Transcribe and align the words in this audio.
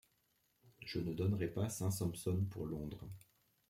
Je 0.83 0.97
ne 0.97 1.13
donnerais 1.13 1.49
pas 1.49 1.69
Saint-Sampson 1.69 2.43
pour 2.49 2.65
Londres. 2.65 3.07